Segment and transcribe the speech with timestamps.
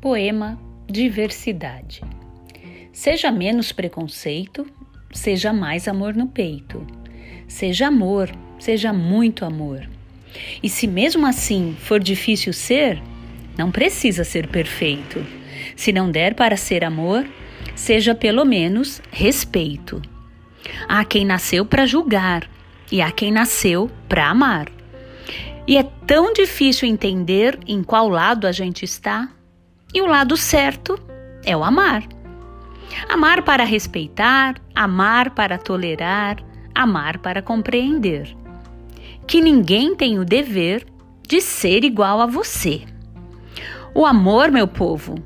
[0.00, 2.00] Poema Diversidade.
[2.90, 4.66] Seja menos preconceito,
[5.12, 6.86] seja mais amor no peito.
[7.46, 9.86] Seja amor, seja muito amor.
[10.62, 12.98] E se mesmo assim for difícil ser,
[13.58, 15.22] não precisa ser perfeito.
[15.76, 17.28] Se não der para ser amor,
[17.76, 20.00] seja pelo menos respeito.
[20.88, 22.48] Há quem nasceu para julgar
[22.90, 24.66] e há quem nasceu para amar.
[25.66, 29.28] E é tão difícil entender em qual lado a gente está
[29.92, 30.98] e o lado certo
[31.44, 32.04] é o amar.
[33.08, 36.36] Amar para respeitar, amar para tolerar,
[36.74, 38.36] amar para compreender.
[39.26, 40.86] Que ninguém tem o dever
[41.26, 42.82] de ser igual a você.
[43.94, 45.16] O amor, meu povo,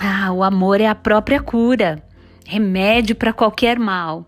[0.00, 2.02] ah, o amor é a própria cura,
[2.44, 4.26] remédio para qualquer mal.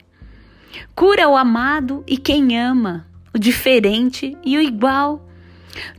[0.94, 5.28] Cura o amado e quem ama, o diferente e o igual.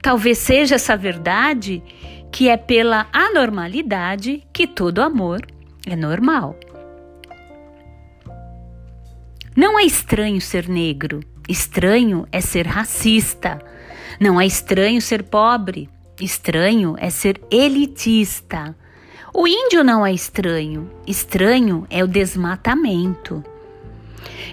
[0.02, 1.84] Talvez seja essa verdade
[2.32, 5.45] que é pela anormalidade que todo amor
[5.86, 6.56] é normal.
[9.56, 13.59] Não é estranho ser negro, estranho é ser racista.
[14.20, 18.75] Não é estranho ser pobre, estranho é ser elitista.
[19.34, 23.44] O índio não é estranho, estranho é o desmatamento.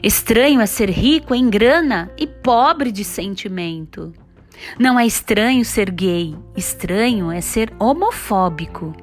[0.02, 4.12] Estranho é ser rico em grana e pobre de sentimento.
[4.78, 8.94] Não é estranho ser gay, estranho é ser homofóbico.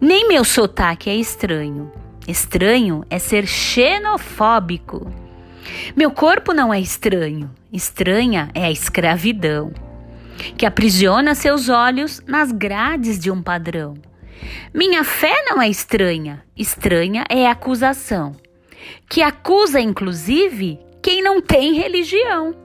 [0.00, 1.90] Nem meu sotaque é estranho,
[2.28, 5.10] estranho é ser xenofóbico.
[5.96, 9.72] Meu corpo não é estranho, estranha é a escravidão,
[10.56, 13.94] que aprisiona seus olhos nas grades de um padrão.
[14.74, 18.36] Minha fé não é estranha, estranha é a acusação,
[19.08, 22.63] que acusa inclusive quem não tem religião.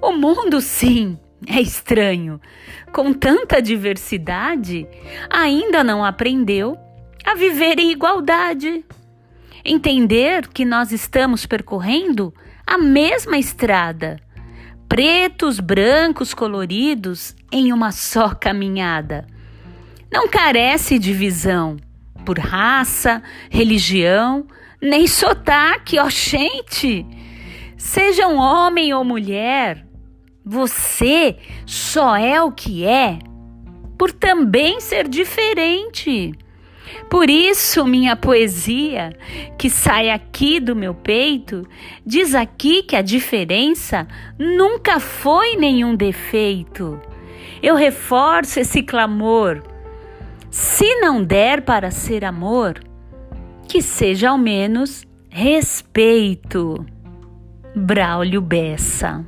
[0.00, 2.40] O mundo, sim, é estranho.
[2.92, 4.86] Com tanta diversidade,
[5.28, 6.76] ainda não aprendeu
[7.24, 8.84] a viver em igualdade.
[9.64, 12.32] Entender que nós estamos percorrendo
[12.66, 14.18] a mesma estrada,
[14.88, 19.26] pretos, brancos, coloridos, em uma só caminhada.
[20.10, 21.76] Não carece de visão
[22.24, 24.46] por raça, religião,
[24.80, 27.06] nem sotaque, ó gente.
[27.76, 29.86] Seja um homem ou mulher,
[30.44, 31.36] você
[31.66, 33.18] só é o que é
[33.98, 36.32] por também ser diferente.
[37.10, 39.12] Por isso, minha poesia,
[39.58, 41.66] que sai aqui do meu peito,
[42.04, 44.08] diz aqui que a diferença
[44.38, 47.00] nunca foi nenhum defeito.
[47.62, 49.62] Eu reforço esse clamor.
[50.50, 52.80] Se não der para ser amor,
[53.68, 56.84] que seja ao menos respeito.
[57.76, 59.24] Braulio Bessa